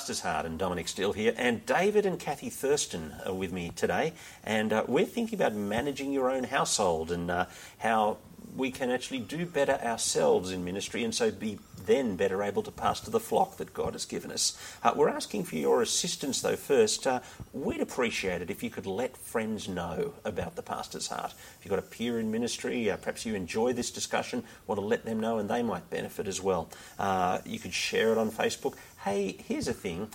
[0.00, 4.14] Pastor's Heart, and Dominic Steele here, and David and Kathy Thurston are with me today,
[4.42, 7.44] and uh, we're thinking about managing your own household and uh,
[7.76, 8.16] how
[8.56, 12.70] we can actually do better ourselves in ministry, and so be then better able to
[12.70, 14.56] pastor the flock that God has given us.
[14.82, 17.06] Uh, we're asking for your assistance, though, first.
[17.06, 17.20] Uh,
[17.52, 21.32] we'd appreciate it if you could let friends know about the pastor's heart.
[21.32, 24.86] If you've got a peer in ministry, uh, perhaps you enjoy this discussion, want to
[24.86, 26.68] let them know and they might benefit as well.
[26.98, 28.74] Uh, you could share it on Facebook.
[29.04, 30.10] Hey, here's a thing.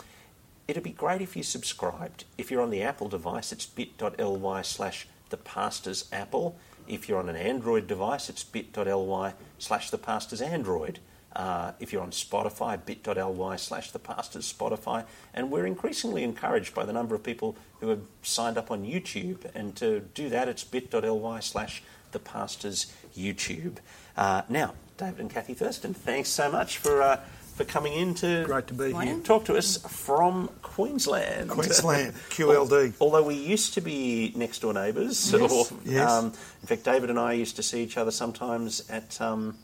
[0.67, 2.25] It'd be great if you subscribed.
[2.37, 6.55] If you're on the Apple device, it's bit.ly slash the pastor's apple.
[6.87, 10.99] If you're on an Android device, it's bit.ly slash the pastor's android.
[11.35, 15.05] Uh, if you're on Spotify, bit.ly slash the pastors Spotify.
[15.33, 19.49] And we're increasingly encouraged by the number of people who have signed up on YouTube.
[19.55, 21.81] And to do that, it's bit.ly slash
[22.11, 23.77] the pastors YouTube.
[24.15, 27.01] Uh, now, David and Kathy Thurston, thanks so much for.
[27.01, 27.21] Uh,
[27.55, 29.19] for coming in to, Great to be here.
[29.21, 31.49] Talk to us from Queensland.
[31.49, 32.95] Queensland, QLD.
[32.99, 35.31] Although we used to be next door neighbours.
[35.31, 35.51] Yes.
[35.51, 36.11] Or, yes.
[36.11, 39.57] Um, in fact, David and I used to see each other sometimes at um,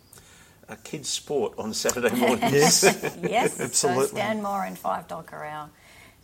[0.70, 2.54] a kids' sport on Saturday mornings.
[2.54, 2.84] yes,
[3.22, 4.06] yes, absolutely.
[4.06, 5.70] So Stanmore and Five Dock are our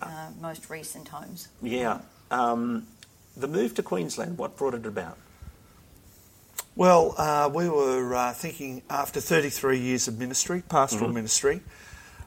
[0.01, 1.49] uh, most recent homes.
[1.61, 1.99] Yeah.
[2.31, 2.87] Um,
[3.35, 5.17] the move to Queensland, what brought it about?
[6.77, 11.15] Well, uh, we were uh, thinking after 33 years of ministry, pastoral mm-hmm.
[11.15, 11.61] ministry,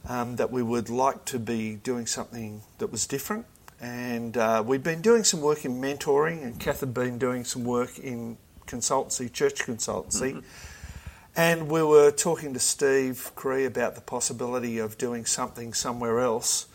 [0.08, 3.46] um, that we would like to be doing something that was different.
[3.80, 7.62] And uh, we'd been doing some work in mentoring, and Kath had been doing some
[7.62, 10.32] work in consultancy, church consultancy.
[10.32, 10.40] Mm-hmm.
[11.36, 16.66] And we were talking to Steve Cree about the possibility of doing something somewhere else.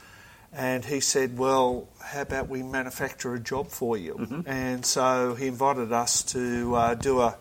[0.54, 4.14] And he said, Well, how about we manufacture a job for you?
[4.14, 4.50] Mm-hmm.
[4.50, 7.36] And so he invited us to uh, do a,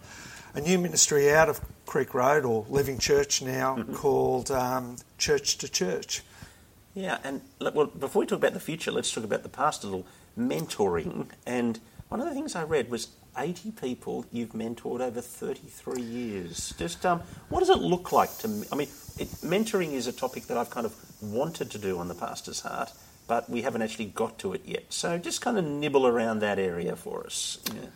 [0.54, 3.94] a new ministry out of Creek Road, or Living Church now, mm-hmm.
[3.94, 6.22] called um, Church to Church.
[6.94, 10.06] Yeah, and well, before we talk about the future, let's talk about the pastoral
[10.38, 11.26] mentoring.
[11.44, 16.72] And one of the things I read was 80 people you've mentored over 33 years.
[16.78, 18.48] Just um, what does it look like to?
[18.72, 18.88] I mean,
[19.18, 22.60] it, mentoring is a topic that I've kind of wanted to do on the pastor's
[22.60, 22.92] heart,
[23.26, 24.84] but we haven't actually got to it yet.
[24.92, 27.58] So just kind of nibble around that area for us.
[27.74, 27.86] Yeah.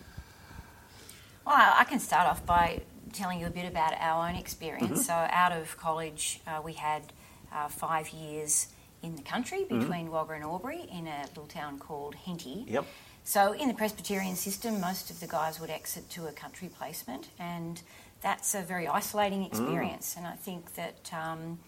[1.49, 2.83] Well, I can start off by
[3.15, 4.91] telling you a bit about our own experience.
[4.91, 4.97] Mm-hmm.
[4.97, 7.03] So, out of college, uh, we had
[7.51, 8.67] uh, five years
[9.03, 9.81] in the country mm-hmm.
[9.81, 10.15] between mm-hmm.
[10.15, 12.67] Wagga and Albury in a little town called Henty.
[12.69, 12.85] Yep.
[13.25, 17.29] So, in the Presbyterian system, most of the guys would exit to a country placement,
[17.39, 17.81] and
[18.21, 19.47] that's a very isolating mm.
[19.47, 20.13] experience.
[20.13, 20.19] Mm.
[20.19, 21.61] And I think that um,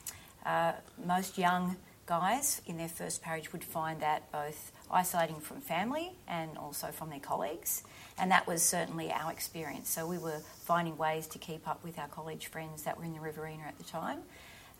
[0.44, 0.72] uh,
[1.06, 6.56] most young guys in their first parish would find that both isolating from family and
[6.58, 7.82] also from their colleagues.
[8.18, 9.88] And that was certainly our experience.
[9.88, 13.14] So, we were finding ways to keep up with our college friends that were in
[13.14, 14.20] the Riverina at the time.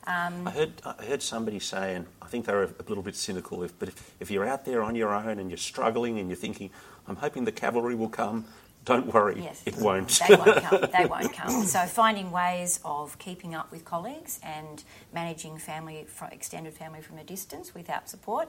[0.06, 3.15] Um, I heard I heard somebody say, and I think they were a little bit
[3.15, 3.62] cynical.
[3.62, 6.37] If, but if, if you're out there on your own and you're struggling and you're
[6.37, 6.70] thinking,
[7.06, 8.47] "I'm hoping the cavalry will come,"
[8.87, 10.09] don't worry, yes, it won't.
[10.26, 10.87] They won't come.
[10.97, 11.66] They won't come.
[11.66, 14.82] So finding ways of keeping up with colleagues and
[15.12, 18.49] managing family, extended family from a distance without support.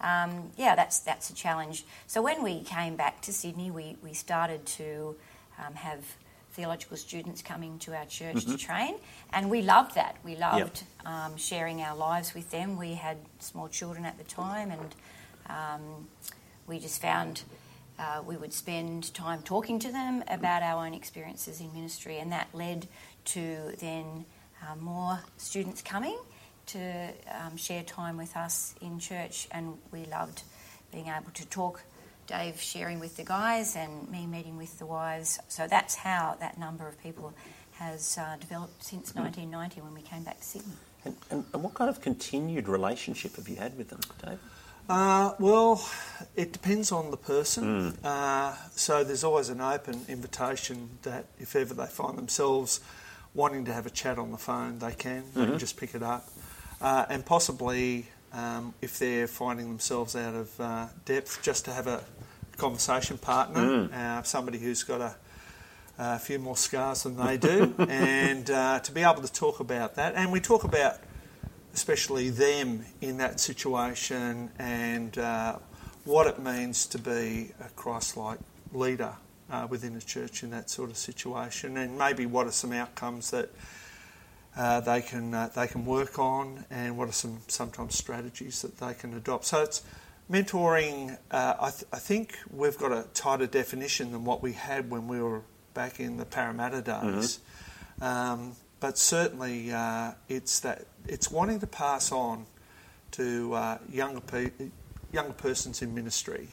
[0.00, 1.84] Um, yeah, that's that's a challenge.
[2.06, 5.16] So when we came back to Sydney, we we started to
[5.58, 6.04] um, have
[6.52, 8.52] theological students coming to our church mm-hmm.
[8.52, 8.94] to train,
[9.32, 10.16] and we loved that.
[10.24, 11.12] We loved yep.
[11.12, 12.76] um, sharing our lives with them.
[12.76, 14.94] We had small children at the time, and
[15.48, 16.08] um,
[16.66, 17.42] we just found
[17.98, 22.30] uh, we would spend time talking to them about our own experiences in ministry, and
[22.30, 22.86] that led
[23.24, 24.24] to then
[24.62, 26.18] uh, more students coming
[26.68, 30.42] to um, share time with us in church, and we loved
[30.92, 31.82] being able to talk
[32.26, 35.38] Dave sharing with the guys and me meeting with the wives.
[35.48, 37.32] So that's how that number of people
[37.72, 40.72] has uh, developed since 1990 when we came back to Sydney.
[41.04, 44.38] And, and, and, what kind of continued relationship have you had with them, Dave?
[44.88, 45.86] Uh, well,
[46.34, 47.92] it depends on the person.
[47.92, 48.04] Mm.
[48.04, 52.80] Uh, so there's always an open invitation that if ever they find themselves
[53.34, 55.24] wanting to have a chat on the phone, they can.
[55.34, 55.50] They mm-hmm.
[55.50, 56.28] can just pick it up.
[56.80, 61.86] Uh, and possibly um, if they're finding themselves out of uh, depth, just to have
[61.86, 62.04] a
[62.56, 63.92] conversation partner, mm.
[63.92, 65.14] uh, somebody who's got a,
[65.98, 69.96] a, few more scars than they do, and uh, to be able to talk about
[69.96, 70.14] that.
[70.14, 70.98] And we talk about
[71.74, 75.56] especially them in that situation and uh,
[76.04, 78.38] what it means to be a Christ like
[78.72, 79.12] leader
[79.50, 83.30] uh, within a church in that sort of situation, and maybe what are some outcomes
[83.30, 83.50] that.
[84.58, 88.76] Uh, they can uh, they can work on, and what are some sometimes strategies that
[88.78, 89.44] they can adopt.
[89.44, 89.84] So it's
[90.28, 94.90] mentoring, uh, I, th- I, think we've got a tighter definition than what we had
[94.90, 95.42] when we were
[95.74, 97.38] back in the Parramatta days.
[98.00, 98.04] Mm-hmm.
[98.04, 102.44] Um, but certainly, uh, it's that it's wanting to pass on
[103.12, 104.50] to uh, younger, pe-
[105.12, 106.48] younger persons in ministry.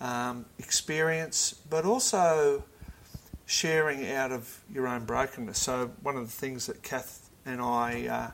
[0.00, 2.64] Um, experience, but also
[3.44, 5.58] sharing out of your own brokenness.
[5.58, 8.32] So, one of the things that Kath and I,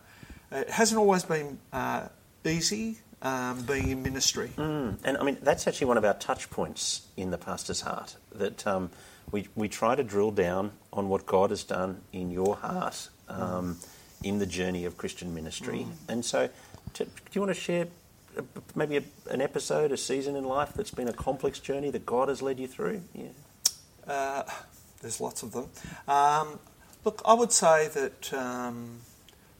[0.52, 2.08] uh, it hasn't always been uh,
[2.44, 4.50] easy um, being in ministry.
[4.56, 4.98] Mm.
[5.04, 8.66] And I mean, that's actually one of our touch points in the pastor's heart that
[8.66, 8.90] um,
[9.30, 13.78] we, we try to drill down on what God has done in your heart um,
[14.22, 15.80] in the journey of Christian ministry.
[15.80, 16.12] Mm.
[16.12, 16.48] And so,
[16.94, 17.88] to, do you want to share
[18.38, 18.42] uh,
[18.74, 22.28] maybe a, an episode, a season in life that's been a complex journey that God
[22.28, 23.02] has led you through?
[23.14, 23.26] Yeah.
[24.06, 24.42] Uh,
[25.00, 25.68] there's lots of them.
[27.06, 28.98] Look, I would say that um,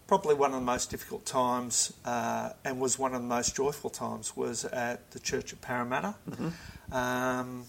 [0.09, 3.89] probably one of the most difficult times uh, and was one of the most joyful
[3.89, 6.17] times was at the church at Parramatta.
[6.91, 7.63] Um,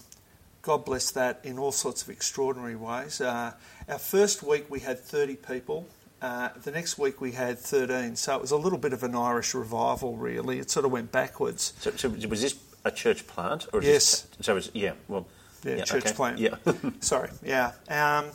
[0.62, 3.20] God bless that in all sorts of extraordinary ways.
[3.20, 3.52] Uh,
[3.88, 5.86] our first week we had 30 people.
[6.20, 9.14] Uh, the next week we had 13, so it was a little bit of an
[9.14, 10.58] Irish revival, really.
[10.58, 11.72] It sort of went backwards.
[11.78, 13.68] So, so was this a church plant?
[13.72, 14.22] Or Yes.
[14.22, 15.28] This, so it was, yeah, well.
[15.62, 16.14] Yeah, church okay.
[16.14, 16.38] plant.
[16.38, 16.56] Yeah.
[17.00, 17.72] Sorry, yeah.
[17.88, 18.30] Um,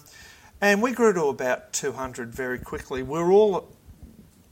[0.64, 3.04] and we grew to about 200 very quickly.
[3.04, 3.68] We were all,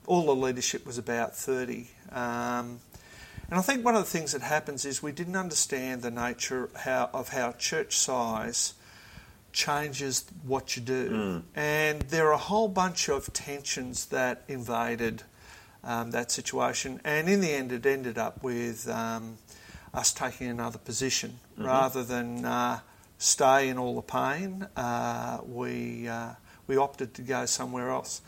[0.06, 1.90] all the leadership was about 30.
[2.12, 2.82] Um,
[3.50, 6.70] and I think one of the things that happens is we didn't understand the nature
[6.76, 8.74] how, of how church size
[9.54, 11.44] changes what you do.
[11.56, 15.24] And there are a whole bunch of tensions that invaded
[15.82, 17.00] um, that situation.
[17.06, 19.38] And in the end, it ended up with um,
[19.94, 22.80] us taking another position rather than uh,
[23.22, 24.68] stay in all the pain.
[24.76, 26.32] Uh, we uh,
[26.68, 28.22] we opted to go somewhere else.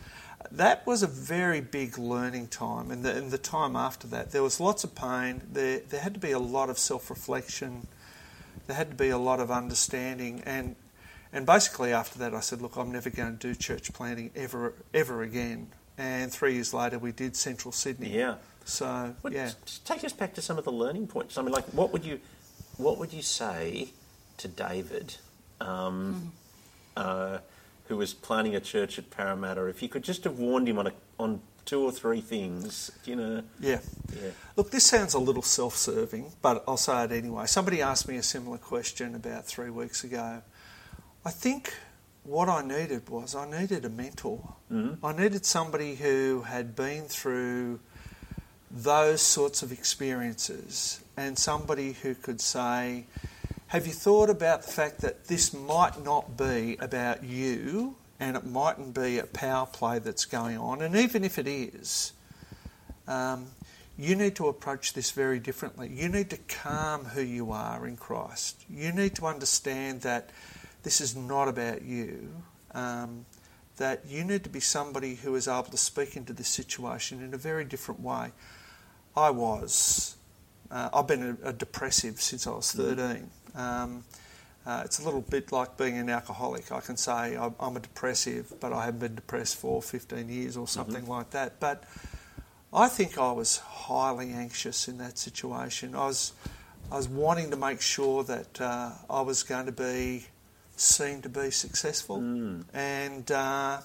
[0.52, 4.42] That was a very big learning time, and the, and the time after that, there
[4.42, 5.42] was lots of pain.
[5.52, 7.86] There there had to be a lot of self reflection.
[8.66, 10.76] There had to be a lot of understanding, and
[11.32, 14.74] and basically after that, I said, look, I'm never going to do church planting ever
[14.94, 15.68] ever again.
[15.98, 18.16] And three years later, we did Central Sydney.
[18.16, 18.36] yeah.
[18.64, 19.50] So Well, yeah.
[19.84, 21.36] take us back to some of the learning points.
[21.36, 22.18] I mean, like, what would you,
[22.78, 23.90] what would you say
[24.38, 25.16] to David,
[25.60, 26.32] um,
[26.96, 27.38] uh,
[27.88, 30.86] who was planning a church at Parramatta, if you could just have warned him on
[30.88, 33.42] a, on two or three things, you know?
[33.60, 33.80] Yeah.
[34.14, 34.30] Yeah.
[34.56, 37.46] Look, this sounds a little self serving, but I'll say it anyway.
[37.46, 40.42] Somebody asked me a similar question about three weeks ago.
[41.24, 41.72] I think
[42.24, 44.54] what I needed was I needed a mentor.
[45.02, 47.80] I needed somebody who had been through
[48.70, 53.04] those sorts of experiences and somebody who could say,
[53.68, 58.44] Have you thought about the fact that this might not be about you and it
[58.44, 60.82] mightn't be a power play that's going on?
[60.82, 62.12] And even if it is,
[63.08, 63.46] um,
[63.98, 65.88] you need to approach this very differently.
[65.88, 68.64] You need to calm who you are in Christ.
[68.68, 70.30] You need to understand that
[70.82, 72.30] this is not about you.
[72.72, 73.24] Um,
[73.76, 77.34] that you need to be somebody who is able to speak into this situation in
[77.34, 78.30] a very different way.
[79.16, 80.16] I was.
[80.70, 83.30] Uh, I've been a, a depressive since I was 13.
[83.54, 84.04] Um,
[84.66, 86.72] uh, it's a little bit like being an alcoholic.
[86.72, 90.56] I can say I'm, I'm a depressive, but I haven't been depressed for 15 years
[90.56, 91.60] or something like that.
[91.60, 91.84] But
[92.72, 95.94] I think I was highly anxious in that situation.
[95.94, 96.32] I was,
[96.90, 100.26] I was wanting to make sure that uh, I was going to be
[100.76, 102.16] seen to be successful,
[102.72, 103.80] and uh,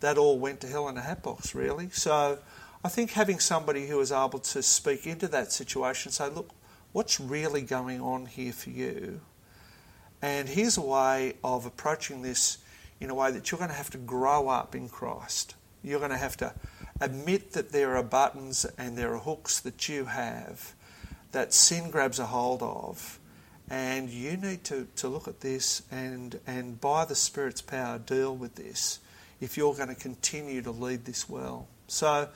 [0.00, 1.88] that all went to hell in a hatbox, really.
[1.90, 2.38] So
[2.84, 6.50] I think having somebody who was able to speak into that situation, say, look,
[6.92, 9.20] what's really going on here for you?
[10.22, 12.58] And here's a way of approaching this
[13.00, 15.54] in a way that you're going to have to grow up in Christ.
[15.82, 16.52] You're going to have to
[17.00, 20.74] admit that there are buttons and there are hooks that you have
[21.32, 23.18] that sin grabs a hold of.
[23.70, 28.34] And you need to, to look at this and, and by the Spirit's power deal
[28.34, 28.98] with this
[29.40, 31.68] if you're going to continue to lead this well.
[31.86, 32.28] So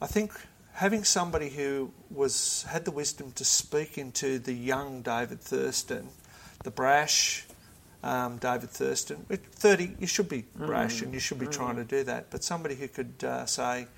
[0.00, 0.32] I think
[0.78, 6.08] having somebody who was had the wisdom to speak into the young David Thurston,
[6.62, 7.44] the brash
[8.04, 11.84] um, David Thurston, at 30, you should be brash and you should be trying to
[11.84, 13.88] do that, but somebody who could uh, say,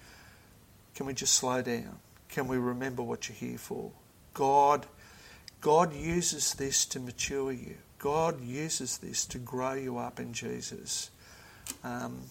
[0.94, 1.98] can we just slow down?
[2.30, 3.90] Can we remember what you're here for?
[4.32, 4.86] God,
[5.60, 7.76] God uses this to mature you.
[7.98, 11.10] God uses this to grow you up in Jesus.
[11.84, 12.22] Um,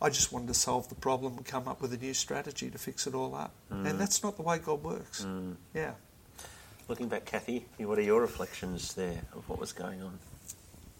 [0.00, 2.78] I just wanted to solve the problem and come up with a new strategy to
[2.78, 3.52] fix it all up.
[3.70, 5.26] And that's not the way God works.
[5.74, 5.92] Yeah.
[6.88, 10.18] Looking back, Kathy, what are your reflections there of what was going on?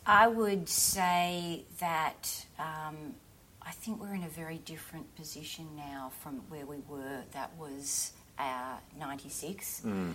[0.04, 3.14] I would say that um,
[3.62, 7.22] I think we're in a very different position now from where we were.
[7.32, 9.84] That was uh, 96.
[9.84, 10.14] Um,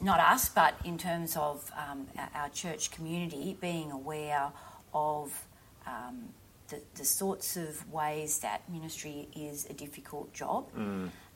[0.00, 4.50] not us, but in terms of um, our, our church community being aware
[4.94, 5.46] of
[5.86, 6.28] um,
[6.68, 10.68] the, the sorts of ways that ministry is a difficult job.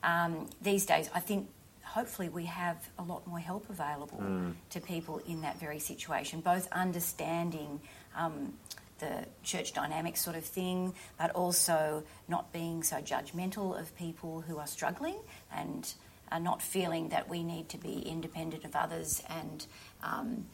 [0.03, 1.49] um, these days, I think
[1.83, 6.69] hopefully we have a lot more help available to people in that very situation, both
[6.71, 7.81] understanding
[8.17, 8.53] um,
[8.99, 14.59] the church dynamic sort of thing, but also not being so judgmental of people who
[14.59, 15.17] are struggling
[15.55, 15.95] and
[16.31, 19.67] are not feeling that we need to be independent of others and
[20.03, 20.47] um,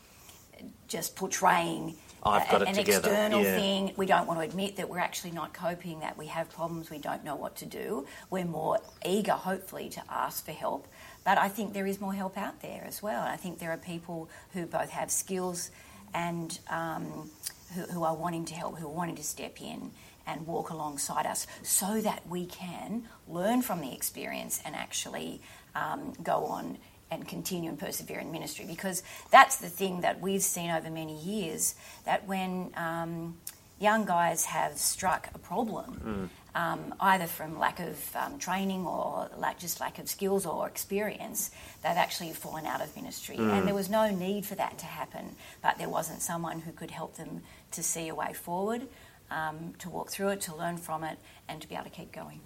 [0.88, 3.56] just portraying I've got a- it an together, external yeah.
[3.56, 3.92] thing.
[3.96, 6.99] We don't want to admit that we're actually not coping, that we have problems, we
[6.99, 8.06] don't know what to do.
[8.30, 10.88] We're more eager, hopefully, to ask for help.
[11.25, 13.23] But I think there is more help out there as well.
[13.23, 15.70] I think there are people who both have skills
[16.14, 17.30] and um,
[17.75, 19.90] who, who are wanting to help, who are wanting to step in
[20.26, 25.42] and walk alongside us so that we can learn from the experience and actually
[25.75, 26.78] um, go on
[27.21, 31.16] and continue and persevere in ministry because that's the thing that we've seen over many
[31.23, 33.37] years that when um,
[33.80, 39.59] young guys have struck a problem um, either from lack of um, training or lack,
[39.59, 41.50] just lack of skills or experience
[41.83, 43.37] they've actually fallen out of ministry.
[43.37, 46.90] And there was no need for that to happen but there wasn't someone who could
[46.90, 47.42] help them
[47.73, 48.83] to see a way forward
[49.30, 51.18] um, to walk through it to learn from it
[51.49, 52.40] and to be able to keep going.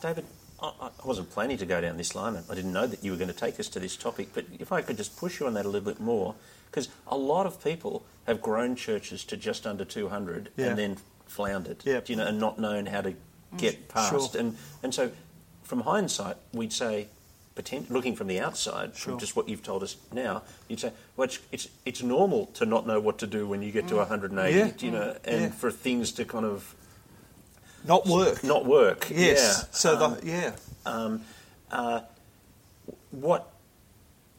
[0.00, 0.24] David,
[0.62, 2.36] I, I wasn't planning to go down this line.
[2.36, 4.44] And I didn't know that you were going to take us to this topic, but
[4.58, 6.34] if I could just push you on that a little bit more,
[6.70, 10.66] because a lot of people have grown churches to just under 200 Yeah.
[10.66, 12.08] and then floundered, Yep.
[12.08, 13.14] you know, and not known how to
[13.56, 14.10] get past.
[14.32, 14.40] Sure.
[14.40, 15.10] And, and so,
[15.62, 17.08] from hindsight, we'd say,
[17.90, 19.12] looking from the outside, Sure.
[19.12, 22.64] from just what you've told us now, you'd say, well, it's, it's, it's normal to
[22.64, 23.98] not know what to do when you get to mm.
[23.98, 24.72] 180, Yeah.
[24.78, 25.18] you know, mm.
[25.24, 25.50] and Yeah.
[25.50, 26.74] for things to kind of
[27.90, 28.44] Not work.
[28.44, 29.10] not work.
[29.10, 29.40] yes.
[29.40, 29.68] Yeah.
[29.72, 30.52] So Um, the, yeah.
[30.86, 31.22] Um,
[31.72, 32.00] uh,
[33.10, 33.42] what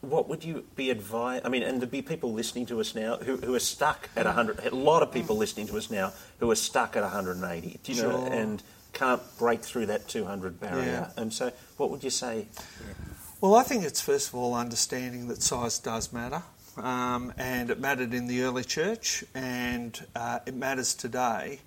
[0.00, 1.44] what would you be advised?
[1.46, 4.24] I mean, and there'd be people listening to us now who, who are stuck at
[4.26, 4.66] 100.
[4.66, 8.02] A lot of people listening to us now who are stuck at 180, do you
[8.02, 8.32] know, Sure.
[8.32, 10.84] and can't break through that 200 barrier.
[11.16, 11.22] Yeah.
[11.22, 12.46] And so, what would you say?
[13.40, 16.42] Well, I think it's first of all understanding that size does matter,
[16.78, 21.60] um, and it mattered in the early church, and uh, it matters today.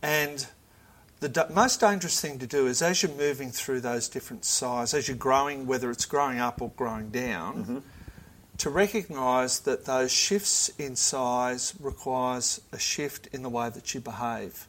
[0.00, 0.46] And
[1.20, 5.08] the most dangerous thing to do is as you're moving through those different sizes, as
[5.08, 7.82] you're growing, whether it's growing up or growing down,
[8.58, 14.00] to recognise that those shifts in size requires a shift in the way that you
[14.00, 14.68] behave,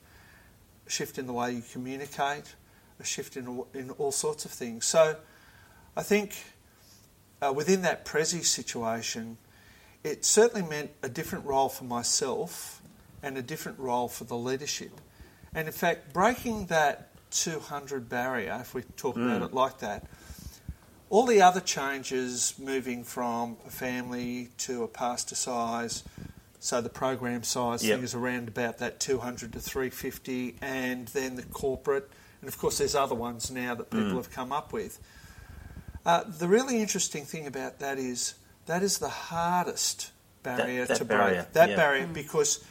[0.87, 2.55] a shift in the way you communicate,
[2.99, 4.85] a shift in, all- in all sorts of things.
[4.85, 5.15] So
[5.95, 6.35] I think
[7.41, 9.37] uh, within that Prezi situation,
[10.03, 12.81] it certainly meant a different role for myself
[13.21, 14.91] and a different role for the leadership.
[15.53, 19.45] And in fact, breaking that 200 barrier, if we talk about mm.
[19.45, 20.05] it like that,
[21.09, 26.03] all the other changes moving from a family to a pastor size,
[26.59, 27.97] so the program size Yep.
[27.97, 32.09] thing is around about that 200 to 350, and then the corporate,
[32.41, 34.15] and of course there's other ones now that people mm.
[34.15, 34.99] have come up with.
[36.05, 40.11] Uh, the really interesting thing about that is that is the hardest
[40.43, 41.53] barrier that to barrier, break.
[41.53, 41.75] That yeah.
[41.75, 42.13] barrier mm.
[42.13, 42.63] because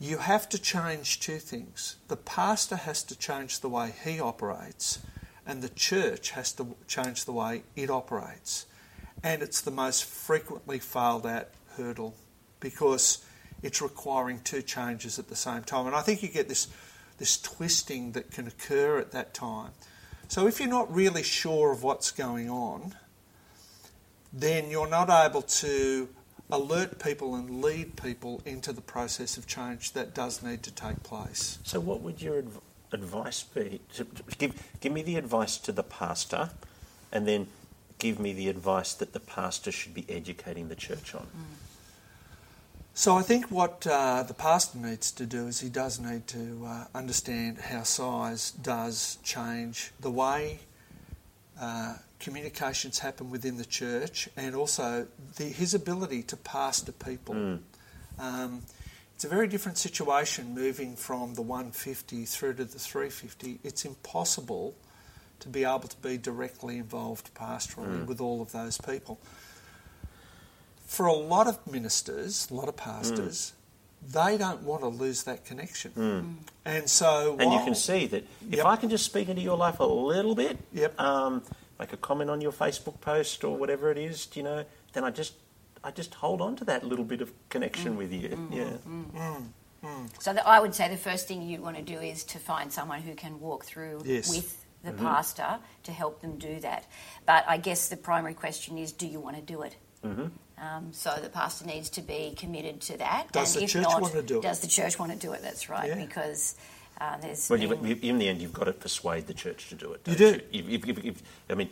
[0.00, 1.96] you have to change two things.
[2.08, 5.00] The pastor has to change the way he operates,
[5.46, 8.66] and the church has to change the way it operates.
[9.22, 12.14] And it's the most frequently failed out hurdle
[12.60, 13.24] because
[13.62, 15.86] it's requiring two changes at the same time.
[15.86, 16.68] And I think you get this,
[17.18, 19.72] this twisting that can occur at that time.
[20.28, 22.94] So if you're not really sure of what's going on,
[24.32, 26.08] then you're not able to
[26.50, 31.02] alert people and lead people into the process of change that does need to take
[31.02, 31.58] place.
[31.64, 32.60] So, what would your adv-
[32.92, 33.80] advice be?
[33.94, 36.50] To, to give, give me the advice to the pastor,
[37.12, 37.48] and then
[37.98, 41.26] give me the advice that the pastor should be educating the church on.
[42.94, 46.64] So I think what uh, the pastor needs to do is he does need to
[46.66, 50.58] uh, understand how size does change the way
[51.60, 57.34] uh, communications happen within the church and also the, his ability to pastor people.
[58.18, 58.62] Um,
[59.14, 63.58] it's a very different situation moving from the 150 through to the 350.
[63.64, 64.74] It's impossible
[65.40, 69.18] to be able to be directly involved pastorally with all of those people.
[70.86, 73.52] For a lot of ministers, a lot of pastors,
[74.06, 75.92] they don't want to lose that connection.
[75.92, 76.02] Hmm.
[76.02, 76.34] Mm.
[76.64, 78.66] And so, And you can see that if Yep.
[78.66, 81.00] I can just speak into your life a little bit, Yep.
[81.00, 81.42] um,
[81.78, 85.10] make a comment on your Facebook post or whatever it is, you know, then I
[85.10, 85.34] just
[85.84, 87.98] I just hold on to that little bit of connection mm.
[87.98, 88.30] with you.
[88.30, 88.52] Mm-hmm.
[88.52, 89.36] Yeah.
[89.84, 90.10] Mm.
[90.18, 92.72] So the, I would say the first thing you want to do is to find
[92.72, 94.28] someone who can walk through Yes.
[94.28, 95.04] with the mm-hmm.
[95.04, 96.84] pastor to help them do that.
[97.26, 99.76] But I guess the primary question is, do you want to do it?
[100.04, 103.30] Um, so the pastor needs to be committed to that.
[103.32, 104.42] Does and the if church not, want to do it?
[104.42, 105.42] Does the church want to do it?
[105.42, 105.94] That's right, Yeah.
[106.06, 106.56] because
[107.00, 109.92] Uh, there's Well, you, in the end, you've got to persuade the church to do
[109.92, 110.00] it.
[110.06, 110.58] You don't do.
[110.58, 111.14] You?
[111.48, 111.70] I mean,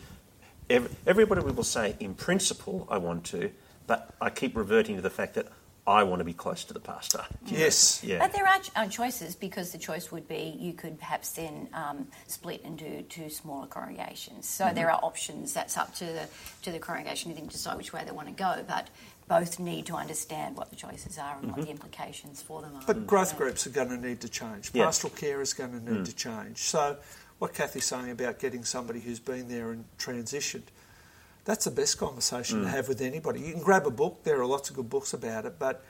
[0.70, 3.50] ev everybody will say, in principle, I want to,
[3.88, 5.48] but I keep reverting to the fact that
[5.86, 7.24] I want to be close to the pastor.
[7.46, 8.02] Yes.
[8.02, 8.18] Yeah.
[8.18, 11.68] But there are ch- uh, choices because the choice would be you could perhaps then
[11.72, 14.48] um, split and do two smaller congregations.
[14.48, 15.54] So there are options.
[15.54, 16.28] That's up to the
[16.62, 18.64] to the congregation to then decide which way they want to go.
[18.66, 18.88] But
[19.28, 22.82] both need to understand what the choices are and what the implications for them are.
[22.86, 23.38] But growth Yeah.
[23.38, 24.70] groups are going to need to change.
[24.74, 24.86] Yeah.
[24.86, 26.58] Pastoral care is going to need to change.
[26.58, 26.96] So,
[27.38, 30.62] what Kathy's saying about getting somebody who's been there and transitioned,
[31.46, 33.40] that's the best conversation to have with anybody.
[33.40, 35.82] You can grab a book, there are lots of good books about it, but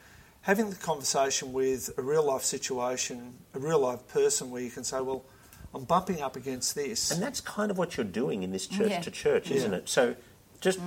[0.42, 4.84] having the conversation with a real life situation, a real life person where you can
[4.84, 5.24] say, well,
[5.74, 7.10] I'm bumping up against this.
[7.10, 9.00] And that's kind of what you're doing in this church Yeah.
[9.00, 9.78] to church, isn't Yeah.
[9.78, 9.88] it?
[9.88, 10.14] So,
[10.60, 10.78] just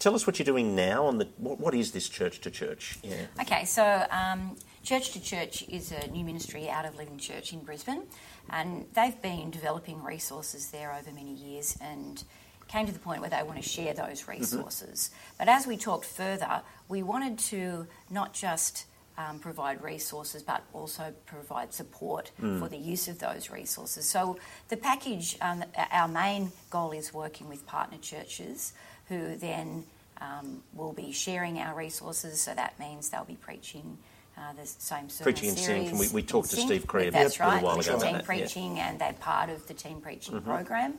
[0.00, 2.98] tell us what you're doing now on the what, what is this church to church?
[3.04, 3.26] Yeah.
[3.40, 7.60] Okay, so um, Church to Church is a new ministry out of Living Church in
[7.60, 8.02] Brisbane,
[8.50, 12.24] and they've been developing resources there over many years and
[12.68, 15.10] came to the point where they want to share those resources.
[15.38, 18.86] But as we talked further, we wanted to not just
[19.18, 24.06] um, provide resources but also provide support for the use of those resources.
[24.06, 28.72] So the package, um, our main goal is working with partner churches
[29.08, 29.84] who then
[30.20, 32.40] um, will be sharing our resources.
[32.40, 33.96] So that means they'll be preaching
[34.36, 35.92] uh, the same sermon Preaching and series.
[35.92, 37.62] we- we talked to Steve Cree That's a little right.
[37.62, 38.20] while ago team that, yeah.
[38.22, 40.94] preaching, and they're part of the team preaching program.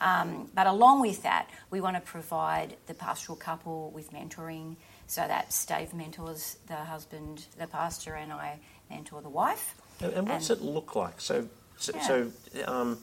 [0.00, 4.76] Um, but along with that, we want to provide the pastoral couple with mentoring.
[5.06, 8.58] So that's Dave mentors the husband, the pastor, and I
[8.90, 9.74] mentor the wife.
[10.00, 11.20] And, and what's And- it look like?
[11.20, 12.02] So, so, Yeah.
[12.06, 12.32] so
[12.66, 12.98] um,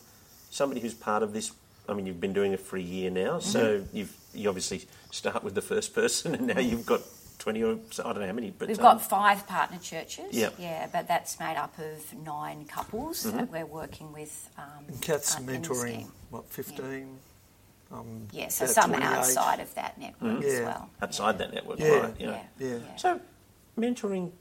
[0.50, 1.52] somebody who's part of this.
[1.88, 3.98] I mean, you've been doing it for a year now, so Mm-hmm.
[3.98, 7.02] you've you obviously start with the first person, and now you've got
[7.40, 10.34] twenty or so- I don't know how many, but We've um, got five partner churches.
[10.36, 10.54] Yep.
[10.54, 10.62] Mm-hmm.
[10.62, 14.50] Yeah, but that's made up of nine couples that we're working with.
[14.58, 16.12] Um, and Kath's uh, in the mentoring, scheme.
[16.30, 17.18] What, 15?
[17.92, 19.08] Um, Yeah, so some 28.
[19.08, 20.66] outside of that network as Yeah.
[20.66, 20.90] well.
[21.02, 21.90] outside that network, Yeah.
[21.90, 22.16] right?
[22.20, 22.44] Yeah.
[22.60, 22.68] Yeah.
[22.78, 22.96] yeah.
[22.98, 23.20] So,
[23.78, 24.32] mentoring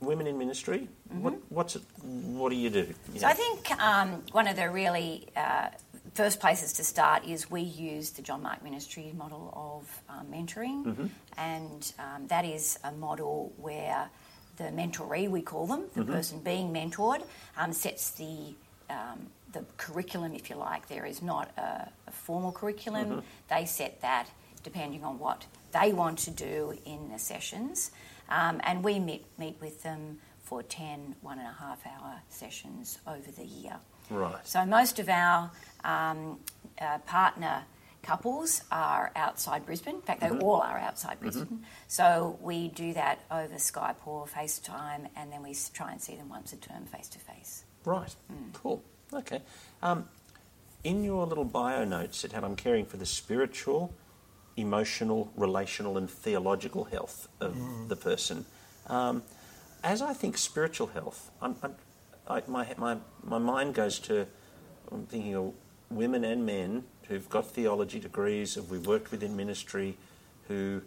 [0.00, 0.88] women in ministry.
[1.10, 1.82] What, what's it?
[2.02, 2.94] What do you do?
[3.16, 5.68] So I think um, one of the really uh,
[6.14, 11.10] first places to start is we use the John Mark Ministry model of um, mentoring,
[11.36, 14.08] and um, that is a model where
[14.56, 17.22] the mentoree, we call them, the person being mentored,
[17.56, 18.54] um, sets the
[18.90, 20.88] um, the curriculum, if you like.
[20.88, 23.22] There is not a, a formal curriculum.
[23.48, 24.28] They set that
[24.62, 27.90] depending on what they want to do in the sessions,
[28.28, 32.98] um, and we meet meet with them for 10 one and a half hour sessions
[33.06, 33.76] over the year.
[34.10, 34.46] Right.
[34.46, 35.50] So most of our
[35.84, 36.40] um,
[36.80, 37.64] uh, partner
[38.02, 39.96] couples are outside Brisbane.
[39.96, 41.64] In fact, they all are outside Brisbane.
[41.86, 46.28] So we do that over Skype or FaceTime, and then we try and see them
[46.30, 47.64] once a term face to face.
[47.84, 48.14] Right.
[48.54, 48.82] Cool.
[49.12, 49.42] Okay.
[49.82, 50.08] Um,
[50.84, 53.94] in your little bio notes, it had I'm caring for the spiritual,
[54.56, 58.44] emotional, relational, and theological health of the person.
[58.86, 59.22] Um,
[59.82, 61.74] as I think spiritual health, I'm, I'm,
[62.26, 64.26] I, my, my, my mind goes to
[64.90, 65.52] I'm thinking of
[65.90, 69.96] women and men who've got theology degrees, who we've worked with in ministry,
[70.48, 70.82] who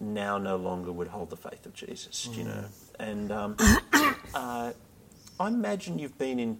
[0.00, 2.64] now no longer would hold the faith of Jesus, you know.
[2.98, 3.56] And um,
[4.34, 4.72] uh,
[5.40, 6.58] I imagine you've been in,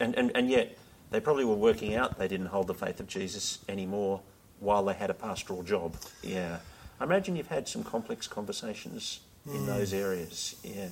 [0.00, 0.76] and, and, and yet
[1.10, 4.20] they probably were working out they didn't hold the faith of Jesus anymore
[4.58, 5.96] while they had a pastoral job.
[6.22, 6.58] Yeah.
[7.00, 10.56] I imagine you've had some complex conversations in those areas.
[10.62, 10.88] Yeah.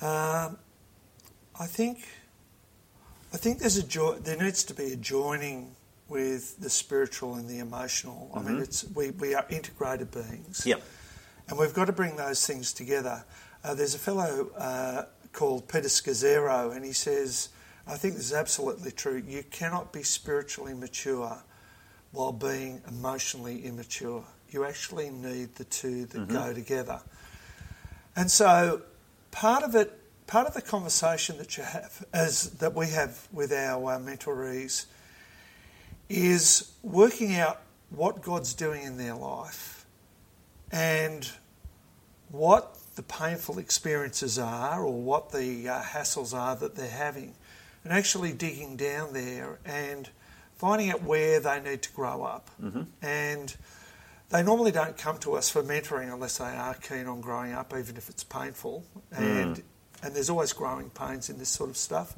[0.00, 0.58] Um,
[1.58, 2.04] I think,
[3.32, 5.76] I think there's a jo- there needs to be a joining
[6.08, 8.30] with the spiritual and the emotional.
[8.34, 10.64] I mean, it's we, we are integrated beings.
[10.66, 10.82] Yep.
[11.48, 13.24] And we've got to bring those things together.
[13.62, 17.50] Uh, there's a fellow uh, called Peter Scazzero, and he says,
[17.86, 19.22] I think this is absolutely true.
[19.26, 21.42] You cannot be spiritually mature
[22.12, 24.24] while being emotionally immature.
[24.50, 27.00] You actually need the two that go together.
[28.16, 28.82] And so,
[29.32, 33.52] part of it, part of the conversation that you have, as that we have with
[33.52, 34.86] our uh, mentorees,
[36.08, 39.86] is working out what God's doing in their life
[40.70, 41.30] and
[42.30, 47.34] what the painful experiences are or what the uh, hassles are that they're having,
[47.84, 50.08] and actually digging down there and
[50.56, 52.50] finding out where they need to grow up.
[52.60, 52.82] Mm-hmm.
[53.02, 53.54] And
[54.30, 57.74] they normally don't come to us for mentoring unless they are keen on growing up,
[57.78, 58.84] even if it's painful.
[59.12, 59.18] Mm.
[59.18, 59.62] And
[60.02, 62.14] and there's always growing pains in this sort of stuff.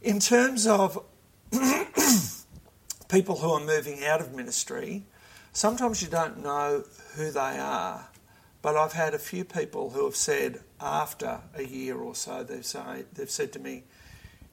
[0.00, 1.04] In terms of
[3.08, 5.04] people who are moving out of ministry,
[5.52, 6.84] sometimes you don't know
[7.16, 8.08] who they are.
[8.62, 12.64] But I've had a few people who have said after a year or so, they've,
[12.64, 13.84] say, they've said to me,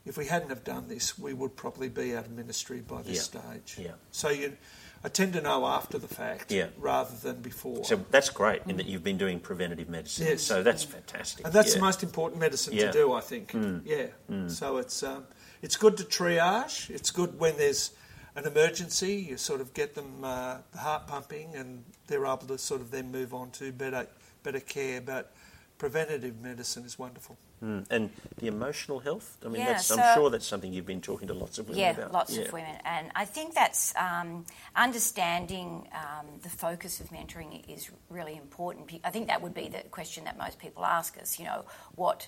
[0.06, 3.16] if we hadn't have done this, we would probably be out of ministry by this
[3.34, 3.42] Yeah.
[3.42, 3.78] stage.
[3.80, 3.92] Yeah.
[4.12, 4.58] So you,
[5.04, 6.68] I tend to know after the fact Yeah.
[6.78, 7.84] rather than before.
[7.86, 10.28] So that's great in that you've been doing preventative medicine.
[10.28, 10.44] Yes.
[10.44, 11.46] So that's fantastic.
[11.46, 11.76] and that's yeah.
[11.76, 12.74] the most important medicine.
[12.74, 12.80] Mm.
[12.80, 13.54] to do, I think.
[13.86, 14.08] Yeah.
[14.48, 15.26] So it's um,
[15.62, 16.90] it's good to triage.
[16.90, 17.92] It's good when there's
[18.36, 19.16] an emergency.
[19.30, 22.92] You sort of get them uh, the heart pumping, and they're able to sort of
[22.92, 24.08] then move on to better
[24.44, 25.02] better care.
[25.02, 25.34] But
[25.78, 27.38] preventative medicine is wonderful.
[27.64, 27.86] Mm.
[27.90, 29.38] And the emotional health.
[29.44, 31.80] I mean, Yeah, so- I'm sure that's something you've been talking to lots of women
[31.80, 32.12] Yeah, about.
[32.12, 32.44] lots Yeah.
[32.44, 32.76] of women.
[32.84, 38.92] And I think that's um, understanding um, the focus of mentoring is really important.
[39.04, 41.66] I think that would be the question that most people ask us, you know,
[41.96, 42.28] what,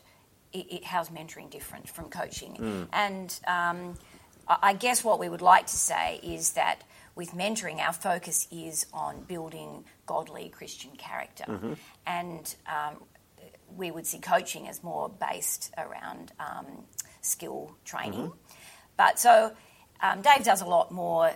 [0.55, 2.87] i i how's mentoring different from coaching?
[2.93, 3.97] And um,
[4.47, 6.83] I I guess what we would like to say is that
[7.15, 11.45] with mentoring, our focus is on building godly Christian character.
[12.05, 12.95] And um,
[13.75, 16.65] we would see coaching as more based around um,
[17.21, 18.31] skill training.
[18.97, 19.51] But so
[20.01, 21.33] um, Dave does a lot more uh,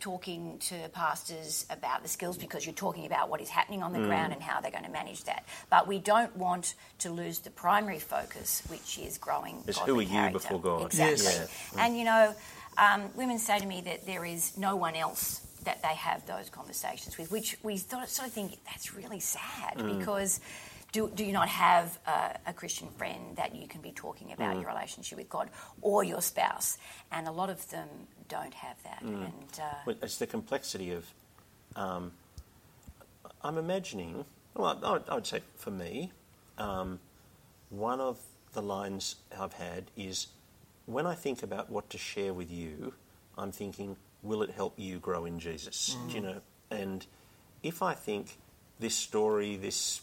[0.00, 4.00] talking to pastors about the skills because you're talking about what is happening on the
[4.00, 5.44] ground and how they're going to manage that.
[5.70, 9.62] But we don't want to lose the primary focus, which is growing.
[9.66, 10.86] It's who are you before God.
[10.86, 11.24] Exactly.
[11.24, 11.74] Yes.
[11.78, 12.34] And you know,
[12.78, 16.50] um, women say to me that there is no one else that they have those
[16.50, 20.40] conversations with, which we sort of think that's really sad because
[20.92, 24.60] do, do you not have a, a Christian friend that you can be talking about
[24.60, 25.48] your relationship with God
[25.80, 26.76] or your spouse?
[27.10, 27.88] And a lot of them
[28.28, 29.02] don't have that.
[29.02, 31.06] And uh, Well, it's the complexity of.
[31.74, 32.12] Um,
[33.42, 34.24] I'm imagining.
[34.54, 36.12] Well, I, I would say for me,
[36.58, 37.00] um,
[37.70, 38.18] one of
[38.52, 40.26] the lines I've had is
[40.84, 42.92] when I think about what to share with you,
[43.38, 45.96] I'm thinking, will it help you grow in Jesus?
[46.08, 46.40] Do you know?
[46.70, 47.06] And
[47.62, 48.36] if I think
[48.78, 50.02] this story, this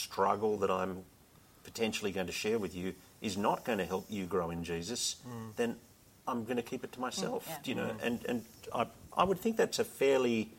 [0.00, 1.04] struggle that I'm
[1.64, 5.16] potentially going to share with you is not going to help you grow in Jesus,
[5.28, 5.54] mm.
[5.56, 5.76] then
[6.26, 7.44] I'm going to keep it to myself.
[7.44, 7.56] Mm, yeah.
[7.62, 7.90] Do you know?
[7.90, 8.06] Mm.
[8.06, 8.86] And and I
[9.16, 10.50] I would think that's a fairly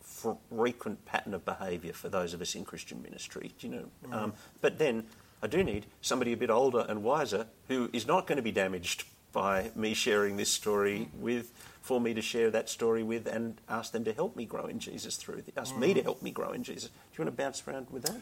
[0.00, 3.52] frequent pattern of behaviour for those of us in Christian ministry.
[3.58, 4.16] Do you know?
[4.16, 5.04] Um, but then
[5.42, 8.52] I do need somebody a bit older and wiser who is not going to be
[8.52, 13.60] damaged by me sharing this story with, for me to share that story with, and
[13.68, 16.52] ask them to help me grow in Jesus through, ask me to help me grow
[16.52, 16.88] in Jesus.
[16.88, 18.16] Do you want to bounce around with that?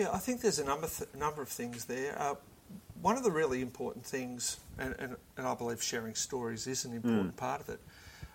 [0.00, 2.18] Yeah, I think there's a number th- number of things there.
[2.18, 2.36] Uh,
[3.02, 6.94] one of the really important things, and, and, and I believe sharing stories is an
[6.94, 7.80] important part of it.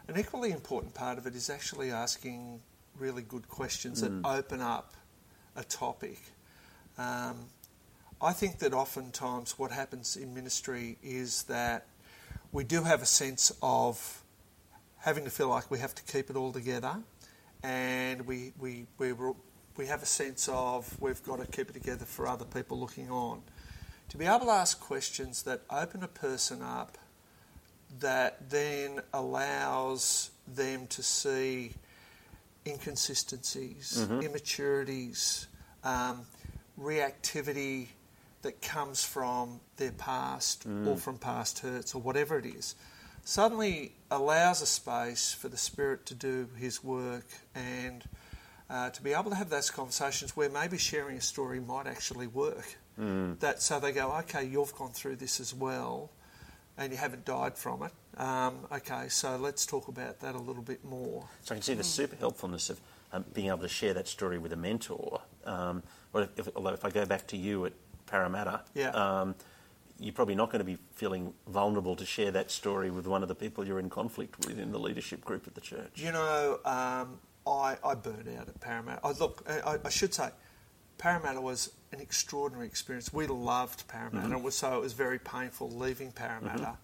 [0.08, 2.62] An equally important part of it is actually asking
[3.00, 4.94] really good questions that open up
[5.56, 6.22] a topic.
[7.00, 7.48] Um,
[8.22, 11.88] I think that oftentimes what happens in ministry is that
[12.52, 14.22] we do have a sense of
[14.98, 16.98] having to feel like we have to keep it all together,
[17.64, 19.14] and we we we
[19.78, 23.10] we have a sense of we've got to keep it together for other people looking
[23.10, 23.42] on.
[24.10, 26.98] To be able to ask questions that open a person up,
[28.00, 31.74] that then allows them to see
[32.66, 35.48] inconsistencies, immaturities,
[35.84, 36.22] um,
[36.80, 37.88] reactivity
[38.42, 42.76] that comes from their past or from past hurts or whatever it is,
[43.24, 48.04] suddenly allows a space for the Spirit to do His work and
[48.70, 52.28] uh, to be able to have those conversations where maybe sharing a story might actually
[52.28, 52.78] work.
[52.98, 56.12] That so they go, okay, you've gone through this as well,
[56.78, 57.92] and you haven't died from it.
[58.18, 61.26] Um, okay, so let's talk about that a little bit more.
[61.44, 62.80] So I can see the super helpfulness of
[63.12, 65.20] um, being able to share that story with a mentor.
[65.46, 67.74] Um, well, if, although if I go back to you at
[68.06, 68.92] Parramatta, Yeah.
[68.92, 69.36] um,
[70.00, 73.28] you're probably not going to be feeling vulnerable to share that story with one of
[73.30, 75.92] the people you're in conflict with in the leadership group at the church.
[75.96, 79.02] You know, um, I, I burned out at Parramatta.
[79.04, 80.30] I, look, I, I should say,
[80.98, 83.14] Parramatta was an extraordinary experience.
[83.14, 86.78] We loved Parramatta, was, so it was very painful leaving Parramatta.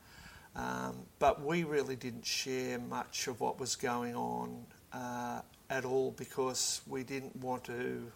[0.55, 6.11] Um, but we really didn't share much of what was going on uh, at all
[6.11, 8.11] because we didn't want to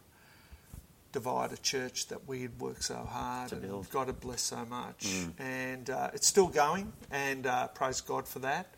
[1.13, 3.89] divide a church that we had worked so hard and build.
[3.89, 5.05] God had blessed so much.
[5.39, 8.75] And uh, it's still going, and uh, praise God for that.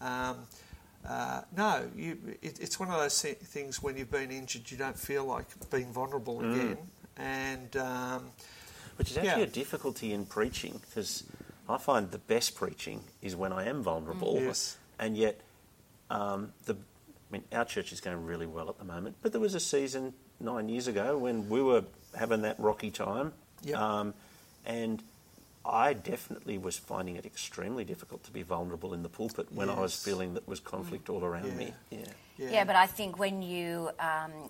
[0.00, 0.46] Um,
[1.08, 4.98] uh, no, you, it, it's one of those things when you've been injured, you don't
[4.98, 6.78] feel like being vulnerable again.
[7.16, 8.30] And um,
[8.96, 9.48] Which is actually Yeah.
[9.48, 11.24] a difficulty in preaching because
[11.68, 14.36] I find the best preaching is when I am vulnerable.
[14.36, 14.76] Mm, yes.
[14.98, 15.40] And yet,
[16.10, 19.40] um, the, I mean, our church is going really well at the moment, but there
[19.40, 21.84] was a season nine years ago when we were
[22.18, 23.32] having that rocky time.
[23.62, 23.76] Yep.
[23.78, 24.14] Um,
[24.66, 25.02] and
[25.64, 29.78] I definitely was finding it extremely difficult to be vulnerable in the pulpit when I
[29.78, 31.54] was feeling that was conflict all around Yeah.
[31.54, 31.74] me.
[31.90, 31.98] Yeah.
[32.38, 32.64] Yeah.
[32.64, 34.48] but I think when you um,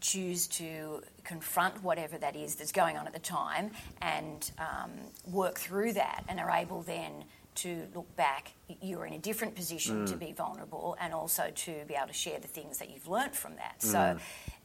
[0.00, 3.70] choose to confront whatever that is that's going on at the time
[4.02, 4.92] and um,
[5.24, 7.24] work through that and are able then
[7.56, 10.10] to look back, you're in a different position mm.
[10.10, 13.34] to be vulnerable and also to be able to share the things that you've learnt
[13.34, 13.80] from that.
[13.80, 13.92] Mm.
[13.92, 14.18] So,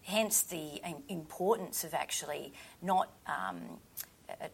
[0.03, 3.09] hence the importance of actually not.
[3.25, 3.79] Um,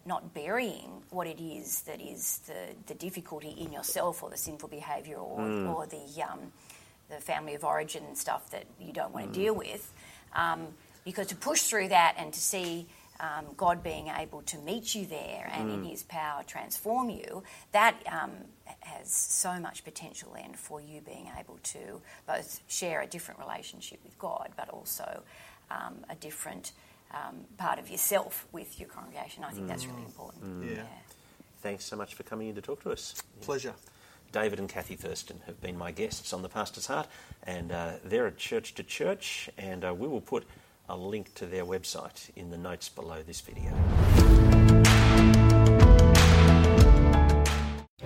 [0.06, 4.70] not burying what it is that is the, the difficulty in yourself or the sinful
[4.70, 5.74] behaviour or, mm.
[5.74, 6.52] or the, um,
[7.10, 9.92] the family of origin and stuff that you don't want to deal with.
[10.36, 10.68] Um,
[11.06, 12.88] because to push through that and to see
[13.20, 15.74] um, God being able to meet you there and mm.
[15.76, 18.32] in His power transform you, that um,
[18.82, 24.00] has so much potential then for you being able to both share a different relationship
[24.04, 25.24] with God, but also
[25.72, 26.74] um, a different
[27.12, 29.44] um, part of yourself with your congregation.
[29.44, 29.70] I think mm.
[29.70, 30.44] that's really important.
[30.44, 30.70] Mm.
[30.70, 30.76] Yeah.
[30.78, 30.84] yeah.
[31.62, 33.22] Thanks so much for coming in to talk to us.
[33.42, 33.74] Pleasure.
[34.32, 37.08] David and Kathy Thurston have been my guests on the Pastor's Heart,
[37.44, 40.44] and uh, they're at Church to Church, and uh, we will put
[40.90, 43.72] a link to their website in the notes below this video.